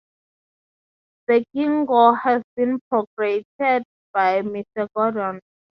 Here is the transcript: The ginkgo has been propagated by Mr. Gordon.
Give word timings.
The 1.27 1.45
ginkgo 1.55 2.19
has 2.23 2.41
been 2.55 2.79
propagated 2.89 3.83
by 4.13 4.41
Mr. 4.41 4.87
Gordon. 4.95 5.39